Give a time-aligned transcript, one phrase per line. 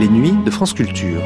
[0.00, 1.20] Les nuits de France Culture.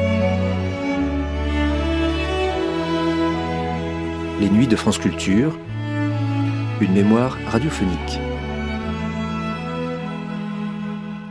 [4.41, 5.57] Les nuits de France Culture.
[6.81, 8.19] Une mémoire radiophonique.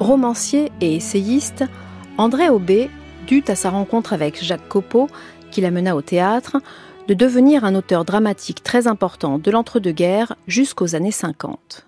[0.00, 1.64] Romancier et essayiste,
[2.16, 2.88] André Aubé
[3.26, 5.10] dut à sa rencontre avec Jacques Copeau,
[5.50, 6.56] qui l'amena au théâtre,
[7.08, 11.86] de devenir un auteur dramatique très important de l'entre-deux-guerres jusqu'aux années 50.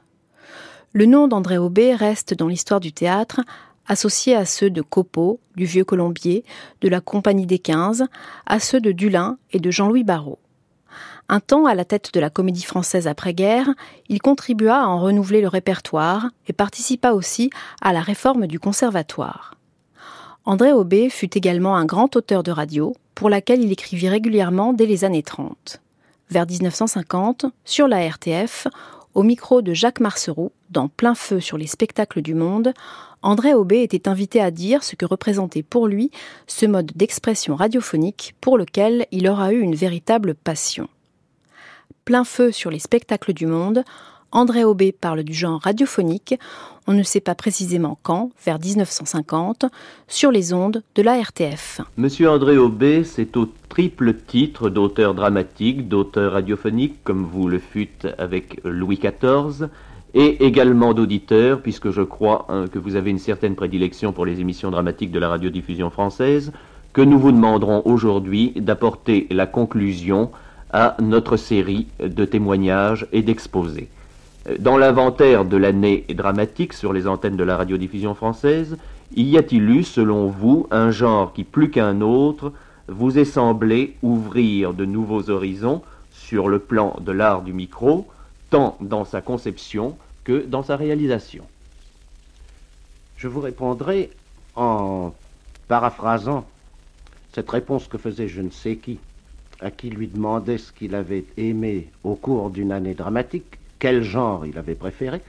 [0.92, 3.40] Le nom d'André Aubé reste dans l'histoire du théâtre
[3.86, 6.44] associé à ceux de Copeau, du Vieux Colombier,
[6.80, 8.04] de la Compagnie des Quinze,
[8.46, 10.38] à ceux de Dulin et de Jean-Louis Barrault.
[11.28, 13.68] Un temps à la tête de la comédie française après-guerre,
[14.08, 17.50] il contribua à en renouveler le répertoire et participa aussi
[17.80, 19.54] à la réforme du conservatoire.
[20.44, 24.86] André Aubé fut également un grand auteur de radio, pour laquelle il écrivit régulièrement dès
[24.86, 25.80] les années 30.
[26.30, 28.68] Vers 1950, sur la RTF,
[29.14, 32.74] au micro de Jacques Marceroux, dans Plein feu sur les spectacles du monde,
[33.22, 36.10] André Aubé était invité à dire ce que représentait pour lui
[36.46, 40.88] ce mode d'expression radiophonique pour lequel il aura eu une véritable passion.
[42.04, 43.82] Plein feu sur les spectacles du monde,
[44.32, 46.38] André Aubé parle du genre radiophonique,
[46.86, 49.66] on ne sait pas précisément quand, vers 1950,
[50.08, 51.80] sur les ondes de la RTF.
[51.96, 58.06] Monsieur André Aubé, c'est au triple titre d'auteur dramatique, d'auteur radiophonique, comme vous le fûtes
[58.18, 59.68] avec Louis XIV,
[60.16, 64.40] et également d'auditeur, puisque je crois hein, que vous avez une certaine prédilection pour les
[64.40, 66.52] émissions dramatiques de la radiodiffusion française,
[66.94, 70.30] que nous vous demanderons aujourd'hui d'apporter la conclusion
[70.72, 73.88] à notre série de témoignages et d'exposés.
[74.58, 78.78] Dans l'inventaire de l'année dramatique sur les antennes de la radiodiffusion française,
[79.14, 82.52] y a-t-il eu, selon vous, un genre qui, plus qu'un autre,
[82.88, 88.06] vous est semblé ouvrir de nouveaux horizons sur le plan de l'art du micro,
[88.48, 89.94] tant dans sa conception
[90.26, 91.44] que dans sa réalisation
[93.16, 94.10] Je vous répondrai
[94.56, 95.14] en
[95.68, 96.44] paraphrasant
[97.32, 98.98] cette réponse que faisait je ne sais qui,
[99.60, 104.44] à qui lui demandait ce qu'il avait aimé au cours d'une année dramatique, quel genre
[104.44, 105.20] il avait préféré,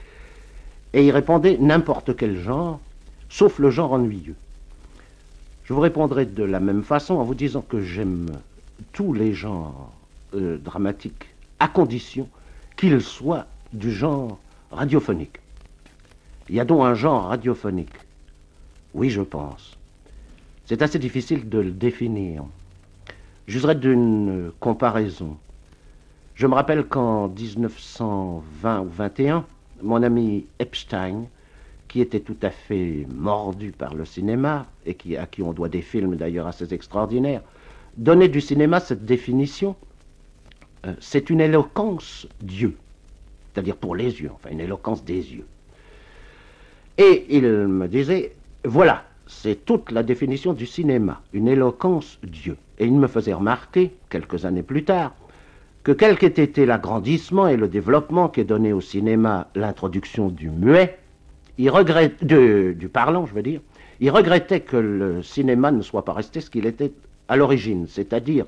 [0.92, 2.80] et il répondait n'importe quel genre,
[3.28, 4.34] sauf le genre ennuyeux.
[5.62, 8.26] Je vous répondrai de la même façon en vous disant que j'aime
[8.92, 9.92] tous les genres
[10.34, 11.26] euh, dramatiques,
[11.60, 12.28] à condition
[12.76, 14.40] qu'ils soient du genre
[14.70, 15.38] radiophonique.
[16.48, 17.94] Il y a donc un genre radiophonique.
[18.94, 19.76] Oui, je pense.
[20.64, 22.44] C'est assez difficile de le définir.
[23.46, 25.36] J'userai d'une comparaison.
[26.34, 29.44] Je me rappelle qu'en 1920 ou 21,
[29.82, 31.24] mon ami Epstein,
[31.88, 35.68] qui était tout à fait mordu par le cinéma, et qui, à qui on doit
[35.68, 37.42] des films d'ailleurs assez extraordinaires,
[37.96, 39.74] donnait du cinéma cette définition.
[40.86, 42.76] Euh, c'est une éloquence Dieu,
[43.58, 45.46] c'est-à-dire pour les yeux, enfin une éloquence des yeux.
[46.96, 52.56] Et il me disait, voilà, c'est toute la définition du cinéma, une éloquence Dieu.
[52.78, 55.12] Et il me faisait remarquer, quelques années plus tard,
[55.82, 60.96] que quel qu'ait été l'agrandissement et le développement qu'ait donné au cinéma l'introduction du muet,
[61.56, 63.60] il regrette, du parlant, je veux dire,
[63.98, 66.92] il regrettait que le cinéma ne soit pas resté ce qu'il était
[67.26, 68.46] à l'origine, c'est-à-dire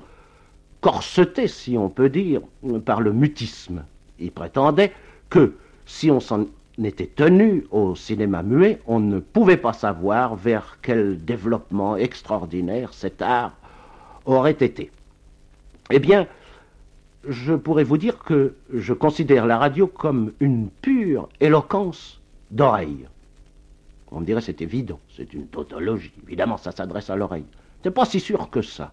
[0.79, 2.39] corseté, si on peut dire,
[2.85, 3.83] par le mutisme.
[4.21, 4.93] Il prétendait
[5.29, 5.55] que
[5.85, 6.45] si on s'en
[6.81, 13.21] était tenu au cinéma muet, on ne pouvait pas savoir vers quel développement extraordinaire cet
[13.21, 13.53] art
[14.25, 14.91] aurait été.
[15.89, 16.27] Eh bien,
[17.27, 22.21] je pourrais vous dire que je considère la radio comme une pure éloquence
[22.51, 23.07] d'oreille.
[24.11, 26.13] On me dirait c'est évident, c'est une tautologie.
[26.27, 27.45] Évidemment, ça s'adresse à l'oreille.
[27.83, 28.91] C'est pas si sûr que ça.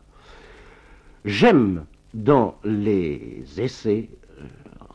[1.25, 1.85] J'aime
[2.15, 4.09] dans les essais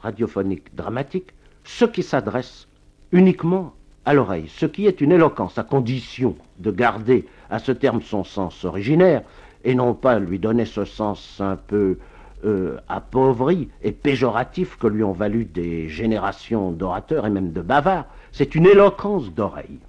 [0.03, 1.33] radiophoniques dramatiques
[1.63, 2.67] ce qui s'adresse
[3.11, 3.73] uniquement
[4.05, 8.23] à l'oreille, ce qui est une éloquence, à condition de garder à ce terme son
[8.23, 9.21] sens originaire
[9.63, 11.97] et non pas lui donner ce sens un peu
[12.45, 18.05] euh, appauvri et péjoratif que lui ont valu des générations d'orateurs et même de bavards.
[18.33, 19.79] C'est une éloquence d'oreille.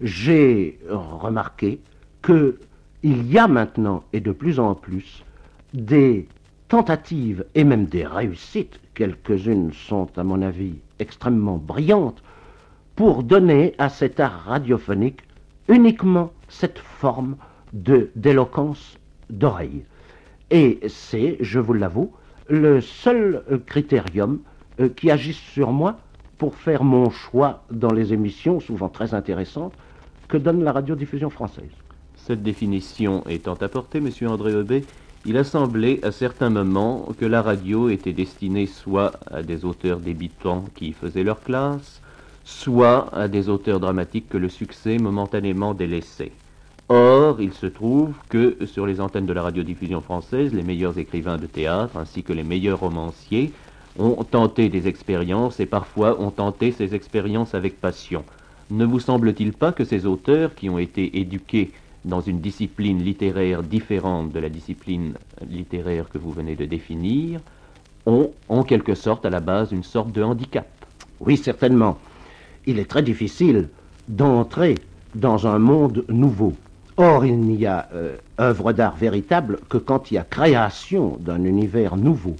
[0.00, 1.78] J'ai remarqué
[2.24, 5.24] qu'il y a maintenant, et de plus en plus,
[5.72, 6.26] des
[6.68, 12.22] tentatives et même des réussites, quelques-unes sont à mon avis extrêmement brillantes,
[12.96, 15.20] pour donner à cet art radiophonique
[15.68, 17.36] uniquement cette forme
[17.72, 18.98] d'éloquence
[19.28, 19.84] d'oreille.
[20.50, 22.12] Et c'est, je vous l'avoue,
[22.48, 24.40] le seul euh, critérium
[24.80, 25.98] euh, qui agisse sur moi
[26.38, 29.74] pour faire mon choix dans les émissions, souvent très intéressantes,
[30.28, 31.70] que donne la radiodiffusion française.
[32.14, 34.10] Cette définition étant apportée, M.
[34.28, 34.84] André Aubé,
[35.28, 39.98] il a semblé à certains moments que la radio était destinée soit à des auteurs
[39.98, 42.00] débutants qui faisaient leur classe,
[42.44, 46.30] soit à des auteurs dramatiques que le succès momentanément délaissait.
[46.88, 51.38] Or, il se trouve que sur les antennes de la radiodiffusion française, les meilleurs écrivains
[51.38, 53.52] de théâtre ainsi que les meilleurs romanciers
[53.98, 58.22] ont tenté des expériences et parfois ont tenté ces expériences avec passion.
[58.70, 61.72] Ne vous semble-t-il pas que ces auteurs qui ont été éduqués
[62.06, 65.14] dans une discipline littéraire différente de la discipline
[65.50, 67.40] littéraire que vous venez de définir,
[68.06, 70.66] ont en quelque sorte à la base une sorte de handicap.
[71.20, 71.98] Oui, certainement.
[72.64, 73.68] Il est très difficile
[74.08, 74.76] d'entrer
[75.14, 76.54] dans un monde nouveau.
[76.96, 81.44] Or, il n'y a euh, œuvre d'art véritable que quand il y a création d'un
[81.44, 82.36] univers nouveau.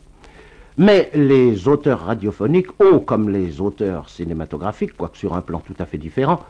[0.78, 5.86] Mais les auteurs radiophoniques ont, comme les auteurs cinématographiques, quoique sur un plan tout à
[5.86, 6.40] fait différent,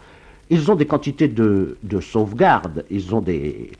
[0.50, 3.70] ils ont des quantités de, de sauvegarde, ils ont des,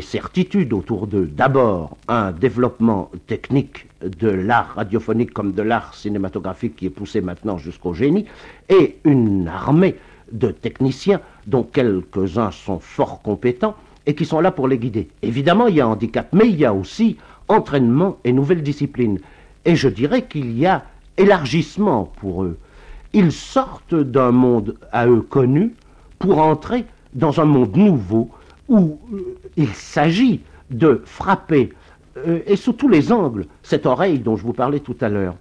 [0.00, 1.26] certitudes autour d'eux.
[1.26, 7.58] D'abord, un développement technique de l'art radiophonique comme de l'art cinématographique qui est poussé maintenant
[7.58, 8.24] jusqu'au génie,
[8.68, 9.96] et une armée
[10.32, 15.08] de techniciens dont quelques-uns sont fort compétents et qui sont là pour les guider.
[15.20, 17.18] Évidemment, il y a handicap, mais il y a aussi
[17.48, 19.20] entraînement et nouvelles disciplines.
[19.64, 20.84] Et je dirais qu'il y a
[21.18, 22.56] élargissement pour eux.
[23.14, 25.74] Ils sortent d'un monde à eux connu
[26.18, 28.30] pour entrer dans un monde nouveau
[28.68, 31.72] où euh, il s'agit de frapper,
[32.16, 35.36] euh, et sous tous les angles, cette oreille dont je vous parlais tout à l'heure.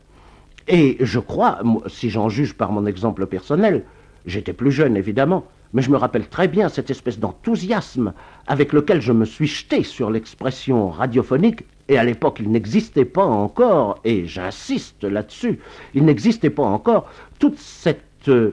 [0.68, 3.84] Et je crois, si j'en juge par mon exemple personnel,
[4.26, 8.14] j'étais plus jeune évidemment, mais je me rappelle très bien cette espèce d'enthousiasme
[8.48, 13.26] avec lequel je me suis jeté sur l'expression radiophonique, et à l'époque il n'existait pas
[13.26, 15.60] encore, et j'insiste là-dessus,
[15.94, 17.06] il n'existait pas encore
[17.38, 18.52] toute cette euh,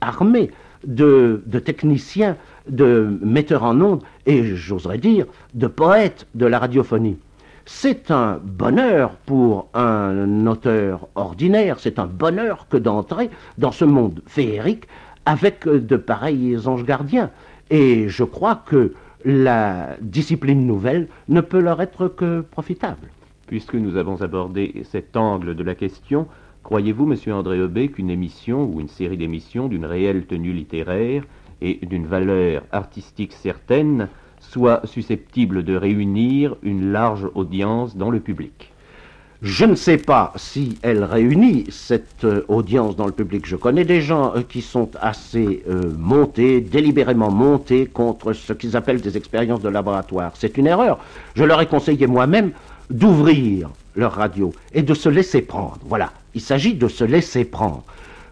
[0.00, 0.50] armée
[0.84, 2.36] de, techniciens,
[2.68, 7.18] de metteurs en ondes et, j'oserais dire, de poètes de la radiophonie.
[7.64, 14.20] C'est un bonheur pour un auteur ordinaire, c'est un bonheur que d'entrer dans ce monde
[14.26, 14.88] féerique
[15.26, 17.30] avec de pareils anges gardiens.
[17.70, 18.94] Et je crois que
[19.24, 23.08] la discipline nouvelle ne peut leur être que profitable.
[23.46, 26.26] Puisque nous avons abordé cet angle de la question,
[26.62, 31.24] Croyez-vous, monsieur André Aubé, qu'une émission ou une série d'émissions d'une réelle tenue littéraire
[31.62, 34.08] et d'une valeur artistique certaine
[34.40, 38.69] soit susceptible de réunir une large audience dans le public?
[39.42, 43.46] Je ne sais pas si elle réunit cette euh, audience dans le public.
[43.46, 48.76] Je connais des gens euh, qui sont assez euh, montés, délibérément montés contre ce qu'ils
[48.76, 50.32] appellent des expériences de laboratoire.
[50.34, 50.98] C'est une erreur.
[51.34, 52.50] Je leur ai conseillé moi-même
[52.90, 55.78] d'ouvrir leur radio et de se laisser prendre.
[55.86, 57.82] Voilà, il s'agit de se laisser prendre.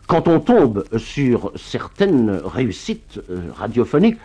[0.08, 3.20] Quand on tombe sur certaines réussites
[3.56, 4.18] radiophoniques,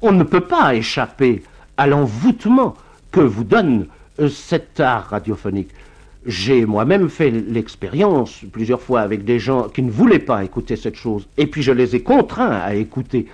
[0.00, 1.42] on ne peut pas échapper
[1.76, 2.74] à l'envoûtement
[3.10, 3.86] que vous donne
[4.28, 5.70] cet art radiophonique.
[6.24, 10.94] J'ai moi-même fait l'expérience plusieurs fois avec des gens qui ne voulaient pas écouter cette
[10.94, 13.26] chose, et puis je les ai contraints à écouter,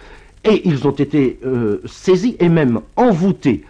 [0.45, 3.65] et ils ont été euh, saisis et même envoûtés.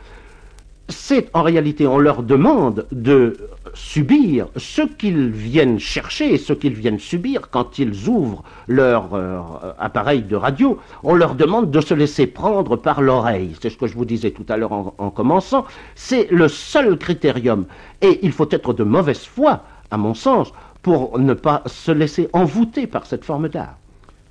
[0.88, 3.36] C'est en réalité, on leur demande de
[3.74, 9.40] subir ce qu'ils viennent chercher et ce qu'ils viennent subir quand ils ouvrent leur euh,
[9.78, 10.78] appareil de radio.
[11.02, 13.54] On leur demande de se laisser prendre par l'oreille.
[13.60, 15.64] C'est ce que je vous disais tout à l'heure en, en commençant.
[15.94, 17.66] C'est le seul critérium.
[18.02, 22.28] Et il faut être de mauvaise foi, à mon sens, pour ne pas se laisser
[22.32, 23.76] envoûter par cette forme d'art.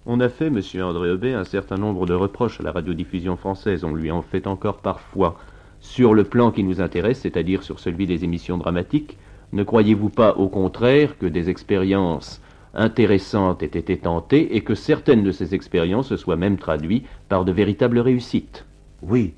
[0.06, 3.84] On a fait, monsieur André Aubé, un certain nombre de reproches à la radiodiffusion française.
[3.84, 5.38] On lui en fait encore parfois
[5.82, 9.18] sur le plan qui nous intéresse, c'est-à-dire sur celui des émissions dramatiques,
[9.54, 12.42] ne croyez-vous pas au contraire que des expériences
[12.74, 17.46] intéressantes aient été tentées et que certaines de ces expériences se soient même traduites par
[17.46, 18.66] de véritables réussites?
[19.02, 19.34] Oui,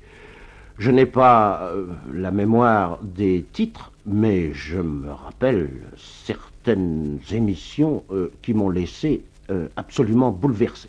[0.78, 8.32] je n'ai pas euh, la mémoire des titres, mais je me rappelle certaines émissions euh,
[8.42, 10.88] qui m'ont laissé euh, absolument bouleversé.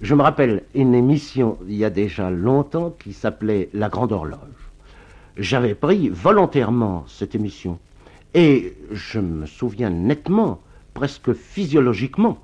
[0.00, 4.38] Je me rappelle une émission il y a déjà longtemps qui s'appelait La Grande Horloge.
[5.36, 7.78] J'avais pris volontairement cette émission
[8.34, 10.60] et je me souviens nettement,
[10.94, 12.38] presque physiologiquement,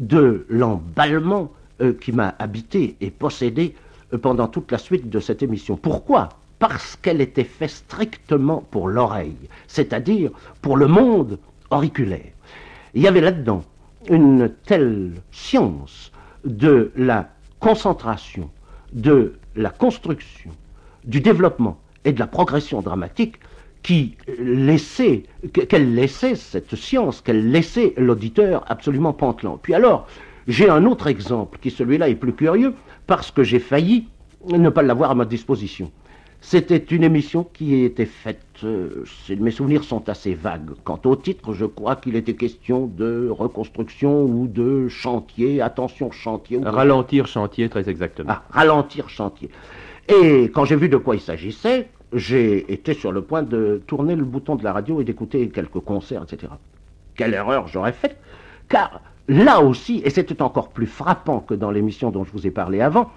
[0.00, 1.50] de l'emballement
[1.80, 3.74] euh, qui m'a habité et possédé
[4.12, 5.76] euh, pendant toute la suite de cette émission.
[5.76, 6.28] Pourquoi?
[6.58, 9.36] Parce qu'elle était faite strictement pour l'oreille,
[9.66, 10.30] c'est-à-dire
[10.62, 11.38] pour le monde
[11.70, 12.32] auriculaire.
[12.94, 13.64] Il y avait là-dedans
[14.08, 16.12] une telle science
[16.44, 18.50] de la concentration,
[18.92, 20.50] de la construction,
[21.04, 23.36] du développement et de la progression dramatique
[23.84, 25.24] qui laissait,
[25.68, 29.60] qu'elle laissait cette science, qu'elle laissait l'auditeur absolument pantelant.
[29.62, 30.08] Puis alors,
[30.48, 32.74] j'ai un autre exemple qui celui-là est plus curieux
[33.06, 34.08] parce que j'ai failli
[34.50, 35.92] ne pas l'avoir à ma disposition.
[36.40, 39.04] C'était une émission qui était faite, euh,
[39.38, 40.72] mes souvenirs sont assez vagues.
[40.84, 46.60] Quant au titre, je crois qu'il était question de reconstruction ou de chantier, attention chantier.
[46.62, 48.30] Ralentir chantier, très exactement.
[48.30, 49.50] Ah, ralentir chantier.
[50.08, 54.16] Et quand j'ai vu de quoi il s'agissait, j'ai été sur le point de tourner
[54.16, 56.52] le bouton de la radio et d'écouter quelques concerts, etc.
[57.14, 58.16] Quelle erreur j'aurais faite,
[58.68, 62.50] car là aussi, et c'était encore plus frappant que dans l'émission dont je vous ai
[62.50, 63.10] parlé avant,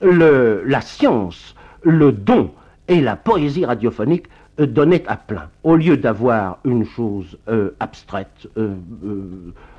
[0.00, 2.50] la science, le don
[2.88, 4.26] et la poésie radiophonique
[4.60, 5.48] euh, donnaient à plein.
[5.62, 8.74] Au lieu d'avoir une chose euh, abstraite, euh,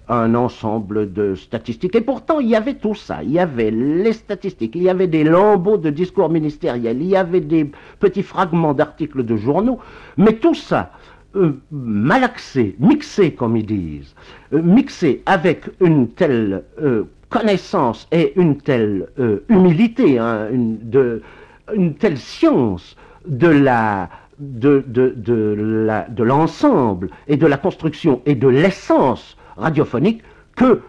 [0.07, 1.95] un ensemble de statistiques.
[1.95, 3.23] Et pourtant, il y avait tout ça.
[3.23, 7.15] Il y avait les statistiques, il y avait des lambeaux de discours ministériels, il y
[7.15, 9.79] avait des petits fragments d'articles de journaux,
[10.17, 10.91] mais tout ça,
[11.35, 14.15] euh, malaxé, mixé, comme ils disent,
[14.53, 19.07] euh, mixé avec une telle euh, connaissance et une telle
[19.49, 21.21] humilité, hein, une, de,
[21.73, 22.95] une telle science
[23.27, 24.09] de la
[24.39, 30.21] de, de, de l'ensemble et de la construction et de l'essence radiophonique
[30.55, 30.81] que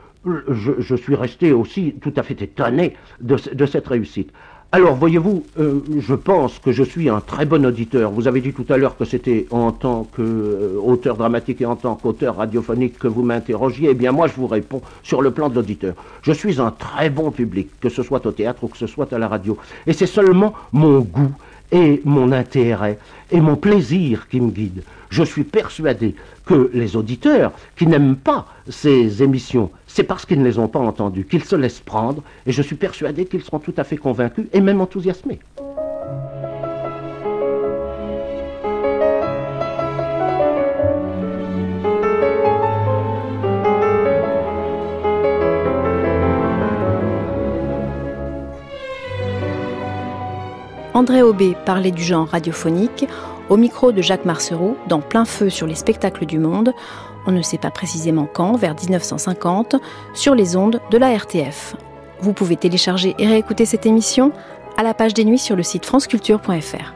[0.49, 4.31] je, suis resté aussi tout à fait étonné de, cette réussite.
[4.73, 8.11] Alors, voyez-vous, euh, je pense que je suis un très bon auditeur.
[8.11, 11.77] Vous avez dit tout à l'heure que c'était en tant qu'auteur euh, dramatique et en
[11.77, 13.91] tant qu'auteur radiophonique que vous m'interrogiez.
[13.93, 15.95] Eh bien, moi, je vous réponds sur le plan de l'auditeur.
[16.23, 19.13] Je suis un très bon public, que ce soit au théâtre ou que ce soit
[19.13, 19.57] à la radio.
[19.87, 21.33] Et c'est seulement mon goût
[21.73, 22.99] et mon intérêt
[23.31, 24.83] et mon plaisir qui me guident.
[25.11, 30.45] Je suis persuadé que les auditeurs qui n'aiment pas ces émissions, c'est parce qu'ils ne
[30.45, 33.75] les ont pas entendues, qu'ils se laissent prendre, et je suis persuadé qu'ils seront tout
[33.77, 35.41] à fait convaincus et même enthousiasmés.
[50.97, 53.07] André Aubé parlait du genre radiophonique
[53.51, 56.73] au micro de Jacques Marcereau dans Plein Feu sur les spectacles du monde,
[57.27, 59.77] on ne sait pas précisément quand, vers 1950,
[60.15, 61.77] sur les ondes de la RTF.
[62.21, 64.33] Vous pouvez télécharger et réécouter cette émission
[64.79, 66.95] à la page des nuits sur le site franceculture.fr.